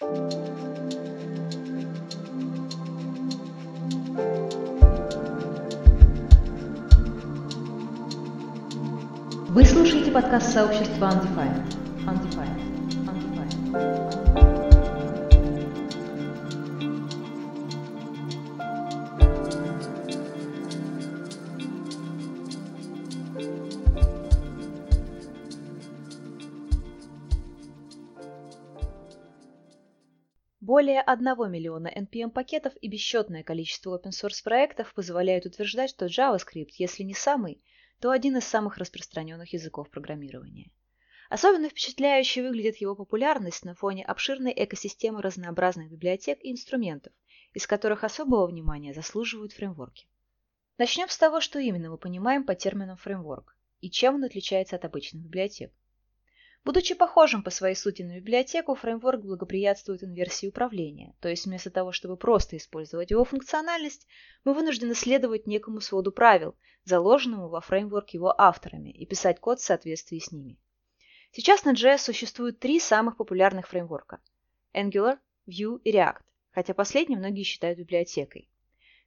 Вы 0.00 0.08
слушаете 9.66 10.10
подкаст 10.10 10.54
сообщества 10.54 11.10
Undefined. 11.10 11.76
Undefined. 12.06 12.62
Undefined. 13.06 14.09
Более 30.60 31.00
1 31.00 31.24
миллиона 31.50 31.88
NPM-пакетов 31.88 32.74
и 32.82 32.88
бесчетное 32.88 33.42
количество 33.42 33.98
open-source 33.98 34.44
проектов 34.44 34.92
позволяют 34.92 35.46
утверждать, 35.46 35.88
что 35.88 36.04
JavaScript, 36.04 36.72
если 36.76 37.02
не 37.02 37.14
самый, 37.14 37.64
то 37.98 38.10
один 38.10 38.36
из 38.36 38.44
самых 38.44 38.76
распространенных 38.76 39.54
языков 39.54 39.88
программирования. 39.88 40.70
Особенно 41.30 41.70
впечатляюще 41.70 42.42
выглядит 42.42 42.76
его 42.76 42.94
популярность 42.94 43.64
на 43.64 43.74
фоне 43.74 44.04
обширной 44.04 44.52
экосистемы 44.54 45.22
разнообразных 45.22 45.90
библиотек 45.90 46.38
и 46.42 46.52
инструментов, 46.52 47.14
из 47.54 47.66
которых 47.66 48.04
особого 48.04 48.46
внимания 48.46 48.92
заслуживают 48.92 49.52
фреймворки. 49.52 50.08
Начнем 50.76 51.08
с 51.08 51.16
того, 51.16 51.40
что 51.40 51.58
именно 51.58 51.88
мы 51.88 51.96
понимаем 51.96 52.44
под 52.44 52.58
термином 52.58 52.98
фреймворк 52.98 53.56
и 53.80 53.90
чем 53.90 54.16
он 54.16 54.24
отличается 54.24 54.76
от 54.76 54.84
обычных 54.84 55.22
библиотек. 55.22 55.72
Будучи 56.62 56.94
похожим 56.94 57.42
по 57.42 57.48
своей 57.50 57.74
сути 57.74 58.02
на 58.02 58.16
библиотеку, 58.16 58.74
фреймворк 58.74 59.22
благоприятствует 59.22 60.04
инверсии 60.04 60.46
управления, 60.46 61.16
то 61.20 61.28
есть 61.28 61.46
вместо 61.46 61.70
того, 61.70 61.90
чтобы 61.90 62.18
просто 62.18 62.58
использовать 62.58 63.10
его 63.10 63.24
функциональность, 63.24 64.06
мы 64.44 64.52
вынуждены 64.52 64.94
следовать 64.94 65.46
некому 65.46 65.80
своду 65.80 66.12
правил, 66.12 66.54
заложенному 66.84 67.48
во 67.48 67.62
фреймворк 67.62 68.10
его 68.10 68.38
авторами, 68.38 68.90
и 68.90 69.06
писать 69.06 69.40
код 69.40 69.60
в 69.60 69.64
соответствии 69.64 70.18
с 70.18 70.32
ними. 70.32 70.58
Сейчас 71.32 71.64
на 71.64 71.72
JS 71.72 71.98
существует 71.98 72.58
три 72.58 72.78
самых 72.78 73.16
популярных 73.16 73.66
фреймворка– 73.66 74.20
Angular, 74.74 75.18
Vue 75.46 75.80
и 75.82 75.92
React, 75.92 76.24
хотя 76.50 76.74
последний 76.74 77.16
многие 77.16 77.42
считают 77.42 77.78
библиотекой. 77.78 78.49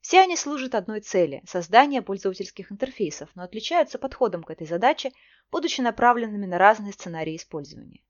Все 0.03 0.19
они 0.19 0.35
служат 0.35 0.75
одной 0.75 0.99
цели– 0.99 1.41
создание 1.47 2.01
пользовательских 2.01 2.73
интерфейсов, 2.73 3.29
но 3.35 3.43
отличаются 3.43 3.97
подходом 3.97 4.43
к 4.43 4.51
этой 4.51 4.67
задаче, 4.67 5.13
будучи 5.49 5.79
направленными 5.79 6.45
на 6.45 6.57
разные 6.57 6.91
сценарии 6.91 7.37
использования. 7.37 8.01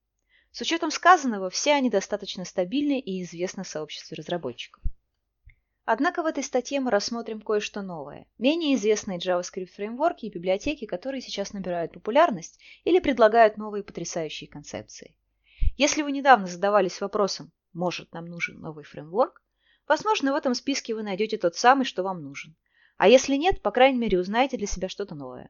С 0.49 0.61
учетом 0.61 0.89
сказанного, 0.89 1.51
все 1.51 1.73
они 1.73 1.91
достаточно 1.91 2.45
стабильны 2.45 2.99
и 2.99 3.21
известны 3.21 3.63
в 3.63 3.67
сообществе 3.67 4.15
разработчиков. 4.15 4.81
Однако 5.85 6.23
в 6.23 6.25
этой 6.25 6.41
статье 6.41 6.79
мы 6.79 6.89
рассмотрим 6.89 7.41
кое-что 7.41 7.83
новое. 7.83 8.25
Менее 8.39 8.73
известные 8.73 9.19
JavaScript 9.19 9.67
фреймворки 9.67 10.25
и 10.25 10.31
библиотеки, 10.31 10.85
которые 10.85 11.21
сейчас 11.21 11.53
набирают 11.53 11.93
популярность 11.93 12.59
или 12.85 12.97
предлагают 12.97 13.57
новые 13.57 13.83
потрясающие 13.83 14.49
концепции. 14.49 15.15
Если 15.77 16.01
вы 16.01 16.11
недавно 16.11 16.47
задавались 16.47 17.01
вопросом, 17.01 17.51
может 17.71 18.11
нам 18.13 18.25
нужен 18.25 18.59
новый 18.59 18.83
фреймворк, 18.83 19.42
Возможно, 19.87 20.31
в 20.31 20.35
этом 20.35 20.53
списке 20.55 20.95
вы 20.95 21.03
найдете 21.03 21.37
тот 21.37 21.55
самый, 21.55 21.85
что 21.85 22.03
вам 22.03 22.23
нужен. 22.23 22.55
А 22.97 23.07
если 23.07 23.35
нет, 23.35 23.61
по 23.61 23.71
крайней 23.71 23.99
мере, 23.99 24.19
узнаете 24.19 24.57
для 24.57 24.67
себя 24.67 24.87
что-то 24.87 25.15
новое. 25.15 25.49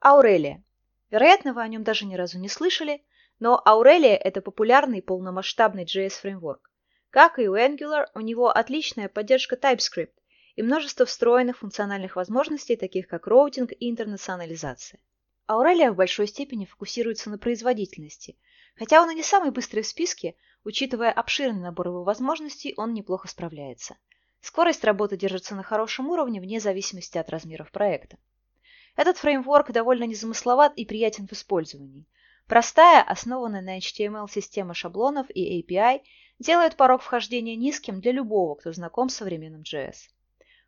Аурелия. 0.00 0.64
Вероятно, 1.10 1.54
вы 1.54 1.62
о 1.62 1.68
нем 1.68 1.84
даже 1.84 2.06
ни 2.06 2.14
разу 2.14 2.38
не 2.38 2.48
слышали, 2.48 3.02
но 3.40 3.60
Аурелия– 3.64 4.16
это 4.16 4.40
популярный 4.40 5.02
полномасштабный 5.02 5.84
JS-фреймворк. 5.84 6.70
Как 7.10 7.38
и 7.38 7.48
у 7.48 7.54
Angular, 7.56 8.06
у 8.14 8.20
него 8.20 8.50
отличная 8.50 9.08
поддержка 9.08 9.56
TypeScript 9.56 10.12
и 10.56 10.62
множество 10.62 11.06
встроенных 11.06 11.58
функциональных 11.58 12.16
возможностей, 12.16 12.76
таких 12.76 13.06
как 13.06 13.26
роутинг 13.26 13.72
и 13.72 13.90
интернационализация. 13.90 15.00
Аурелия 15.46 15.92
в 15.92 15.96
большой 15.96 16.26
степени 16.26 16.66
фокусируется 16.66 17.30
на 17.30 17.38
производительности. 17.38 18.36
Хотя 18.76 19.00
он 19.02 19.10
и 19.10 19.14
не 19.14 19.22
самый 19.22 19.50
быстрый 19.50 19.82
в 19.82 19.86
списке, 19.86 20.34
Учитывая 20.64 21.12
обширный 21.12 21.62
набор 21.62 21.88
его 21.88 22.04
возможностей, 22.04 22.74
он 22.76 22.92
неплохо 22.92 23.26
справляется. 23.26 23.96
Скорость 24.40 24.84
работы 24.84 25.16
держится 25.16 25.54
на 25.54 25.62
хорошем 25.62 26.08
уровне 26.10 26.40
вне 26.40 26.60
зависимости 26.60 27.16
от 27.16 27.30
размеров 27.30 27.70
проекта. 27.72 28.18
Этот 28.94 29.16
фреймворк 29.16 29.72
довольно 29.72 30.04
незамысловат 30.04 30.74
и 30.76 30.84
приятен 30.84 31.26
в 31.26 31.32
использовании. 31.32 32.06
Простая, 32.46 33.02
основанная 33.02 33.62
на 33.62 33.78
HTML 33.78 34.28
система 34.30 34.74
шаблонов 34.74 35.26
и 35.30 35.62
API 35.62 36.02
делает 36.38 36.76
порог 36.76 37.02
вхождения 37.02 37.56
низким 37.56 38.00
для 38.00 38.12
любого, 38.12 38.54
кто 38.54 38.72
знаком 38.72 39.08
с 39.08 39.16
современным 39.16 39.62
JS. 39.62 40.10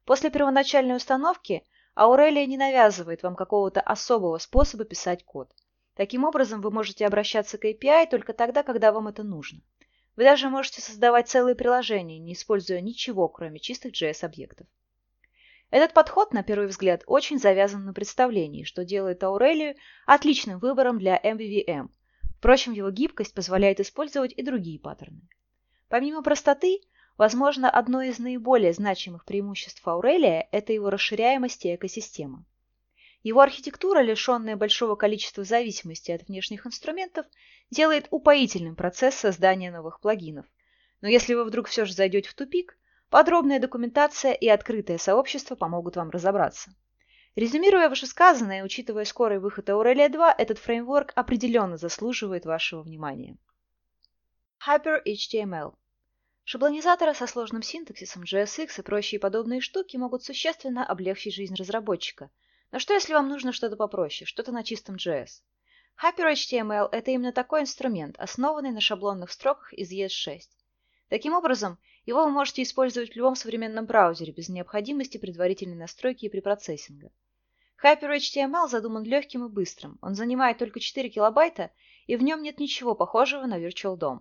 После 0.05 0.31
первоначальной 0.31 0.97
установки 0.97 1.65
Аурелия 1.95 2.47
не 2.47 2.57
навязывает 2.57 3.23
вам 3.23 3.37
какого-то 3.37 3.81
особого 3.81 4.39
способа 4.39 4.85
писать 4.85 5.25
код. 5.25 5.51
Таким 5.95 6.25
образом, 6.25 6.61
вы 6.61 6.71
можете 6.71 7.07
обращаться 7.07 7.59
к 7.59 7.65
API 7.65 8.09
только 8.09 8.33
тогда, 8.33 8.63
когда 8.63 8.93
вам 8.93 9.09
это 9.09 9.23
нужно. 9.23 9.61
Вы 10.21 10.25
даже 10.25 10.51
можете 10.51 10.83
создавать 10.83 11.31
целые 11.31 11.55
приложения, 11.55 12.19
не 12.19 12.35
используя 12.35 12.83
ничего, 12.83 13.27
кроме 13.27 13.59
чистых 13.59 13.95
JS-объектов. 13.95 14.67
Этот 15.71 15.95
подход, 15.95 16.35
на 16.35 16.43
первый 16.43 16.67
взгляд, 16.67 17.05
очень 17.07 17.39
завязан 17.39 17.87
на 17.87 17.95
представлении, 17.95 18.65
что 18.65 18.85
делает 18.85 19.25
Аурелию 19.25 19.77
отличным 20.05 20.59
выбором 20.59 20.99
для 20.99 21.17
MVVM. 21.17 21.89
Впрочем, 22.37 22.73
его 22.73 22.91
гибкость 22.91 23.33
позволяет 23.33 23.81
использовать 23.81 24.35
и 24.37 24.43
другие 24.43 24.79
паттерны. 24.79 25.23
Помимо 25.89 26.23
простоты, 26.23 26.83
возможно, 27.17 27.71
одно 27.71 28.03
из 28.03 28.19
наиболее 28.19 28.75
значимых 28.75 29.25
преимуществ 29.25 29.89
Аурелия– 29.89 30.47
это 30.53 30.75
его 30.75 30.91
расширяемость 30.91 31.65
и 31.65 31.75
экосистема. 31.75 32.45
Его 33.23 33.41
архитектура, 33.41 34.01
лишенная 34.01 34.57
большого 34.57 34.95
количества 34.95 35.45
зависимости 35.45 36.11
от 36.11 36.27
внешних 36.27 36.67
инструментов, 36.67 37.27
делает 37.71 38.07
упоительным 38.11 38.77
процесс 38.77 39.15
создания 39.15 39.71
новых 39.71 40.01
плагинов. 40.01 40.47
Но 41.03 41.09
если 41.09 41.35
вы 41.35 41.45
вдруг 41.45 41.69
все 41.69 41.85
же 41.85 41.93
зайдете 41.93 42.31
в 42.31 42.35
тупик, 42.35 42.79
подробная 43.11 43.59
документация 43.59 44.33
и 44.33 44.49
открытое 44.49 44.97
сообщество 44.97 45.55
помогут 45.55 45.97
вам 45.97 46.11
разобраться. 46.11 46.75
Резюмируя 47.37 47.89
вышесказанное, 47.89 48.65
учитывая 48.65 49.05
скорый 49.05 49.39
выход 49.39 49.69
Aurelia 49.69 50.09
2, 50.09 50.35
этот 50.37 50.59
фреймворк 50.59 51.13
определенно 51.15 51.77
заслуживает 51.77 52.45
вашего 52.45 52.83
внимания. 52.83 53.37
HyperHTML 54.67 55.75
Шаблонизаторы 56.45 57.15
со 57.15 57.27
сложным 57.27 57.63
синтаксисом, 57.63 58.25
JSX 58.25 58.81
и 58.81 58.83
прочие 58.83 59.21
подобные 59.21 59.61
штуки 59.61 59.97
могут 59.97 60.25
существенно 60.25 60.85
облегчить 60.85 61.35
жизнь 61.35 61.55
разработчика. 61.55 62.31
Но 62.73 62.79
что 62.79 62.95
если 62.95 63.15
вам 63.15 63.29
нужно 63.29 63.53
что-то 63.53 63.77
попроще, 63.77 64.27
что-то 64.27 64.53
на 64.53 64.63
чистом 64.63 64.95
JS? 64.95 65.43
HyperHTML– 66.01 66.89
это 66.93 67.11
именно 67.11 67.33
такой 67.33 67.63
инструмент, 67.63 68.17
основанный 68.19 68.71
на 68.71 68.81
шаблонных 68.81 69.33
строках 69.33 69.73
из 69.73 69.93
ES6. 69.93 70.43
Таким 71.09 71.35
образом, 71.35 71.79
его 72.07 72.25
вы 72.25 72.31
можете 72.31 72.63
использовать 72.63 73.13
в 73.13 73.17
любом 73.17 73.35
современном 73.35 73.87
браузере 73.87 74.33
без 74.33 74.49
необходимости 74.49 75.19
предварительной 75.19 75.77
настройки 75.77 76.27
и 76.27 76.29
препроцессинга. 76.29 77.11
HyperHTML 77.83 78.69
задуман 78.69 79.03
легким 79.03 79.45
и 79.45 79.49
быстрым, 79.49 79.99
он 80.01 80.15
занимает 80.15 80.59
только 80.59 80.79
4 80.79 81.09
килобайта, 81.11 81.73
и 82.07 82.15
в 82.15 82.23
нем 82.23 82.41
нет 82.41 82.61
ничего 82.61 82.95
похожего 82.95 83.47
на 83.47 83.59
Virtual 83.59 83.99
DOM, 83.99 84.21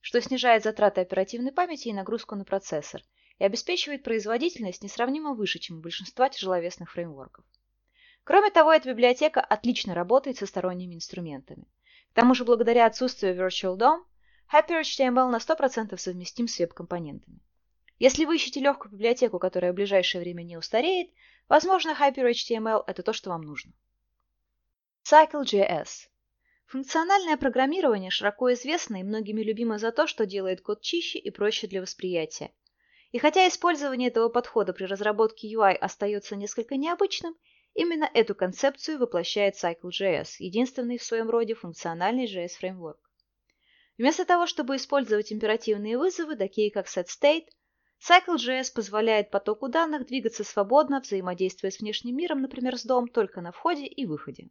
что 0.00 0.20
снижает 0.20 0.64
затраты 0.64 1.02
оперативной 1.02 1.52
памяти 1.52 1.88
и 1.88 1.92
нагрузку 1.92 2.34
на 2.34 2.44
процессор, 2.44 3.02
и 3.38 3.44
обеспечивает 3.44 4.02
производительность 4.02 4.82
несравнимо 4.82 5.34
выше, 5.34 5.60
чем 5.60 5.78
у 5.78 5.80
большинства 5.80 6.28
тяжеловесных 6.28 6.90
фреймворков. 6.90 7.44
Кроме 8.26 8.50
того, 8.50 8.72
эта 8.72 8.88
библиотека 8.88 9.40
отлично 9.40 9.94
работает 9.94 10.36
со 10.36 10.46
сторонними 10.46 10.96
инструментами. 10.96 11.68
К 12.10 12.14
тому 12.14 12.34
же, 12.34 12.44
благодаря 12.44 12.86
отсутствию 12.86 13.36
Virtual 13.36 13.78
DOM, 13.78 14.04
HyperHTML 14.52 15.30
на 15.30 15.36
100% 15.36 15.96
совместим 15.96 16.48
с 16.48 16.58
веб-компонентами. 16.58 17.38
Если 18.00 18.24
вы 18.24 18.34
ищете 18.34 18.58
легкую 18.58 18.90
библиотеку, 18.90 19.38
которая 19.38 19.70
в 19.70 19.76
ближайшее 19.76 20.22
время 20.22 20.42
не 20.42 20.56
устареет, 20.56 21.12
возможно, 21.48 21.96
HyperHTML– 21.96 22.82
это 22.88 23.04
то, 23.04 23.12
что 23.12 23.30
вам 23.30 23.42
нужно. 23.42 23.72
Cycle.js 25.08 26.08
Функциональное 26.66 27.36
программирование 27.36 28.10
широко 28.10 28.52
известно 28.54 28.96
и 28.96 29.04
многими 29.04 29.40
любимо 29.42 29.78
за 29.78 29.92
то, 29.92 30.08
что 30.08 30.26
делает 30.26 30.62
код 30.62 30.80
чище 30.80 31.20
и 31.20 31.30
проще 31.30 31.68
для 31.68 31.80
восприятия. 31.80 32.50
И 33.12 33.18
хотя 33.18 33.46
использование 33.46 34.08
этого 34.08 34.30
подхода 34.30 34.72
при 34.72 34.86
разработке 34.86 35.46
UI 35.46 35.74
остается 35.74 36.34
несколько 36.34 36.74
необычным, 36.74 37.36
Именно 37.76 38.10
эту 38.14 38.34
концепцию 38.34 38.98
воплощает 38.98 39.54
Cycle.js, 39.62 40.36
единственный 40.38 40.96
в 40.96 41.04
своем 41.04 41.28
роде 41.28 41.54
функциональный 41.54 42.24
JS-фреймворк. 42.24 42.98
Вместо 43.98 44.24
того, 44.24 44.46
чтобы 44.46 44.76
использовать 44.76 45.30
императивные 45.30 45.98
вызовы, 45.98 46.36
такие 46.36 46.70
как 46.70 46.86
setState, 46.86 47.48
Cycle.js 48.00 48.72
позволяет 48.74 49.30
потоку 49.30 49.68
данных 49.68 50.06
двигаться 50.06 50.42
свободно, 50.42 51.00
взаимодействуя 51.00 51.70
с 51.70 51.80
внешним 51.80 52.16
миром, 52.16 52.40
например, 52.40 52.78
с 52.78 52.86
DOM, 52.86 53.08
только 53.08 53.42
на 53.42 53.52
входе 53.52 53.84
и 53.84 54.06
выходе. 54.06 54.48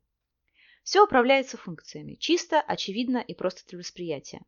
Все 0.83 1.03
управляется 1.03 1.57
функциями, 1.57 2.13
чисто, 2.13 2.61
очевидно 2.61 3.17
и 3.17 3.33
просто 3.33 3.67
для 3.67 3.79
восприятия. 3.79 4.41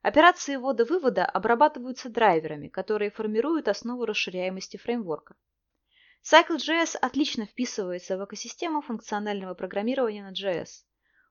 Операции 0.00 0.56
ввода-вывода 0.56 1.26
обрабатываются 1.26 2.08
драйверами, 2.08 2.68
которые 2.68 3.10
формируют 3.10 3.68
основу 3.68 4.06
расширяемости 4.06 4.78
фреймворка. 4.78 5.36
Cycle.js 6.22 6.96
отлично 6.96 7.46
вписывается 7.46 8.18
в 8.18 8.24
экосистему 8.24 8.82
функционального 8.82 9.54
программирования 9.54 10.22
на 10.22 10.32
JS. 10.32 10.84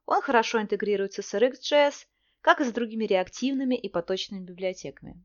Он 0.06 0.21
хорошо 0.21 0.62
интегрируется 0.62 1.21
с 1.21 1.33
RxJS, 1.33 2.07
как 2.41 2.59
и 2.59 2.63
с 2.63 2.71
другими 2.71 3.06
реактивными 3.06 3.75
и 3.75 3.88
поточными 3.88 4.44
библиотеками. 4.44 5.24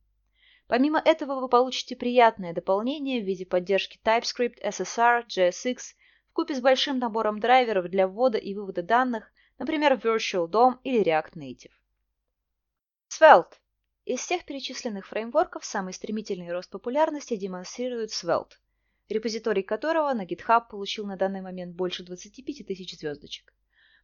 Помимо 0.67 1.01
этого 1.03 1.41
вы 1.41 1.49
получите 1.49 1.97
приятное 1.97 2.53
дополнение 2.53 3.23
в 3.23 3.25
виде 3.25 3.47
поддержки 3.47 3.99
TypeScript, 4.05 4.63
SSR, 4.63 5.27
JSX 5.27 5.79
вкупе 6.31 6.55
с 6.55 6.61
большим 6.61 6.99
набором 6.99 7.39
драйверов 7.39 7.89
для 7.89 8.09
ввода 8.09 8.39
и 8.39 8.55
вывода 8.55 8.83
данных, 8.83 9.33
например, 9.59 9.95
Virtual 9.95 10.49
DOM 10.49 10.79
или 10.83 11.03
React 11.03 11.35
Native. 11.37 11.73
Svelte. 13.09 13.57
Из 14.05 14.21
всех 14.21 14.45
перечисленных 14.45 15.07
фреймворков 15.07 15.65
самый 15.65 15.95
стремительный 15.95 16.53
рост 16.53 16.69
популярности 16.71 17.37
демонстрирует 17.37 18.11
Svelte, 18.11 18.57
репозиторий 19.09 19.63
которого 19.63 20.13
на 20.13 20.25
GitHub 20.25 20.69
получил 20.71 21.07
на 21.07 21.17
данный 21.17 21.41
момент 21.41 21.75
больше 21.75 22.03
25 22.03 22.67
тысяч 22.67 22.99
звездочек. 22.99 23.53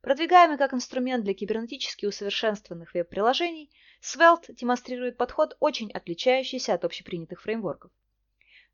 Продвигаемый 0.03 0.57
как 0.57 0.73
инструмент 0.73 1.25
для 1.25 1.35
кибернетически 1.35 2.07
усовершенствованных 2.07 2.95
веб-приложений, 2.95 3.71
Svelte 4.01 4.55
демонстрирует 4.55 5.19
подход, 5.19 5.57
очень 5.61 5.91
отличающийся 5.93 6.75
от 6.75 6.85
общепринятых 6.85 7.43
фреймворков. 7.43 7.91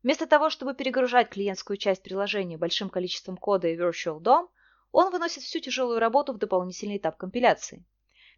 Вместо 0.03 0.25
того, 0.25 0.49
чтобы 0.49 0.73
перегружать 0.73 1.29
клиентскую 1.29 1.75
часть 1.75 2.01
приложения 2.01 2.57
большим 2.57 2.89
количеством 2.89 3.35
кода 3.35 3.67
и 3.67 3.75
Virtual 3.75 4.21
DOM, 4.21 4.47
он 4.91 5.11
выносит 5.11 5.43
всю 5.43 5.59
тяжелую 5.59 5.99
работу 5.99 6.31
в 6.33 6.37
дополнительный 6.37 6.97
этап 6.97 7.17
компиляции. 7.17 7.83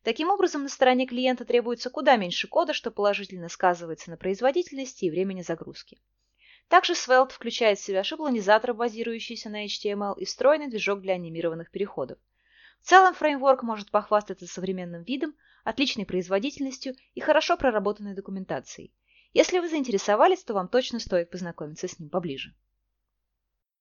Таким 0.03 0.29
образом, 0.29 0.63
на 0.63 0.69
стороне 0.69 1.05
клиента 1.05 1.45
требуется 1.45 1.89
куда 1.89 2.15
меньше 2.15 2.47
кода, 2.47 2.73
что 2.73 2.89
положительно 2.89 3.49
сказывается 3.49 4.09
на 4.09 4.17
производительности 4.17 5.05
и 5.05 5.11
времени 5.11 5.41
загрузки. 5.41 5.99
Также 6.69 6.93
Svelte 6.93 7.33
включает 7.33 7.79
в 7.79 7.83
себя 7.83 8.03
шаблонизатор, 8.03 8.75
базирующийся 8.75 9.49
на 9.49 9.65
HTML, 9.65 10.19
и 10.19 10.25
встроенный 10.25 10.69
движок 10.69 11.01
для 11.01 11.15
анимированных 11.15 11.71
переходов. 11.71 12.19
В 12.79 12.87
целом 12.87 13.15
фреймворк 13.15 13.63
может 13.63 13.89
похвастаться 13.89 14.45
современным 14.45 15.03
видом, 15.03 15.35
отличной 15.63 16.05
производительностью 16.05 16.93
и 17.15 17.21
хорошо 17.21 17.57
проработанной 17.57 18.13
документацией. 18.13 18.93
Если 19.33 19.57
вы 19.57 19.67
заинтересовались, 19.67 20.43
то 20.43 20.53
вам 20.53 20.67
точно 20.67 20.99
стоит 20.99 21.31
познакомиться 21.31 21.87
с 21.87 21.97
ним 21.97 22.09
поближе. 22.09 22.53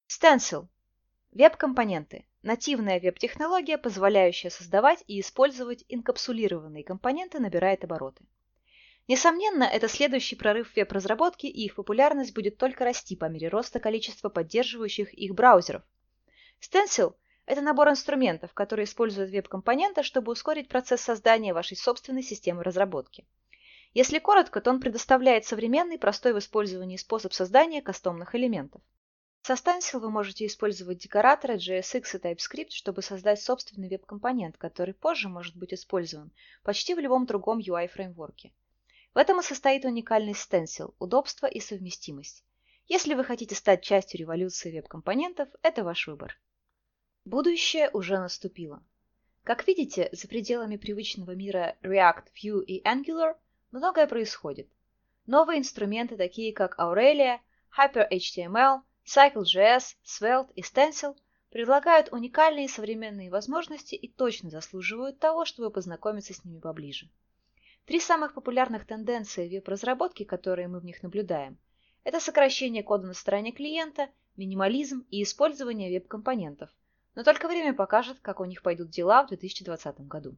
Stencil 0.08 0.68
Веб-компоненты– 1.32 2.26
нативная 2.42 3.00
веб-технология, 3.00 3.76
позволяющая 3.76 4.48
создавать 4.48 5.04
и 5.06 5.20
использовать 5.20 5.84
инкапсулированные 5.88 6.84
компоненты, 6.84 7.38
набирает 7.38 7.84
обороты. 7.84 8.24
Несомненно, 9.08 9.64
это 9.64 9.88
следующий 9.88 10.36
прорыв 10.36 10.70
в 10.70 10.76
веб-разработке, 10.76 11.48
и 11.48 11.64
их 11.64 11.76
популярность 11.76 12.34
будет 12.34 12.58
только 12.58 12.84
расти 12.84 13.16
по 13.16 13.24
мере 13.24 13.48
роста 13.48 13.80
количества 13.80 14.28
поддерживающих 14.28 15.14
их 15.14 15.34
браузеров. 15.34 15.82
Stencil– 16.60 17.14
это 17.46 17.62
набор 17.62 17.88
инструментов, 17.88 18.52
которые 18.52 18.84
используют 18.84 19.30
веб-компоненты, 19.30 20.02
чтобы 20.02 20.30
ускорить 20.30 20.68
процесс 20.68 21.00
создания 21.00 21.54
вашей 21.54 21.78
собственной 21.78 22.22
системы 22.22 22.62
разработки. 22.62 23.26
Если 23.94 24.18
коротко, 24.18 24.60
то 24.60 24.68
он 24.68 24.78
предоставляет 24.78 25.46
современный, 25.46 25.98
простой 25.98 26.34
в 26.34 26.38
использовании 26.38 26.98
способ 26.98 27.32
создания 27.32 27.80
кастомных 27.80 28.34
элементов. 28.34 28.82
Со 29.40 29.54
Stencil 29.54 30.00
вы 30.00 30.10
можете 30.10 30.44
использовать 30.44 30.98
декораторы 30.98 31.54
JSX 31.54 32.02
и 32.12 32.18
TypeScript, 32.18 32.72
чтобы 32.72 33.00
создать 33.00 33.40
собственный 33.40 33.88
веб-компонент, 33.88 34.58
который 34.58 34.92
позже 34.92 35.30
может 35.30 35.56
быть 35.56 35.72
использован 35.72 36.30
почти 36.62 36.94
в 36.94 36.98
любом 36.98 37.24
другом 37.24 37.58
UI-фреймворке. 37.58 38.52
В 39.18 39.20
этом 39.20 39.40
и 39.40 39.42
состоит 39.42 39.84
уникальный 39.84 40.30
Stencil– 40.30 40.94
удобство 41.00 41.48
и 41.48 41.58
совместимость. 41.58 42.44
Если 42.86 43.14
вы 43.14 43.24
хотите 43.24 43.56
стать 43.56 43.82
частью 43.82 44.20
революции 44.20 44.70
веб-компонентов, 44.70 45.48
это 45.60 45.82
ваш 45.82 46.06
выбор. 46.06 46.38
Будущее 47.24 47.90
уже 47.92 48.16
наступило. 48.16 48.80
Как 49.42 49.66
видите, 49.66 50.08
за 50.12 50.28
пределами 50.28 50.76
привычного 50.76 51.32
мира 51.32 51.76
React, 51.82 52.26
Vue 52.32 52.64
и 52.64 52.80
Angular 52.84 53.34
многое 53.72 54.06
происходит. 54.06 54.68
Новые 55.26 55.58
инструменты, 55.58 56.16
такие 56.16 56.52
как 56.52 56.78
Aurelia, 56.78 57.40
HyperHTML, 57.76 58.82
Cycle.js, 59.04 59.96
Svelte 60.04 60.52
и 60.54 60.62
Stencil 60.62 61.16
предлагают 61.50 62.12
уникальные 62.12 62.68
современные 62.68 63.32
возможности 63.32 63.96
и 63.96 64.06
точно 64.06 64.48
заслуживают 64.50 65.18
того, 65.18 65.44
чтобы 65.44 65.72
познакомиться 65.72 66.34
с 66.34 66.44
ними 66.44 66.60
поближе. 66.60 67.10
Три 67.88 68.00
самых 68.00 68.34
популярных 68.34 68.84
тенденции 68.84 69.48
веб-разработки, 69.48 70.22
которые 70.22 70.68
мы 70.68 70.78
в 70.78 70.84
них 70.84 71.02
наблюдаем, 71.02 71.56
это 72.04 72.20
сокращение 72.20 72.82
кода 72.82 73.06
на 73.06 73.14
стороне 73.14 73.50
клиента, 73.50 74.10
минимализм 74.36 75.06
и 75.10 75.22
использование 75.22 75.90
веб-компонентов. 75.90 76.68
Но 77.14 77.24
только 77.24 77.48
время 77.48 77.72
покажет, 77.72 78.18
как 78.20 78.40
у 78.40 78.44
них 78.44 78.60
пойдут 78.60 78.90
дела 78.90 79.24
в 79.24 79.28
2020 79.28 80.00
году. 80.00 80.36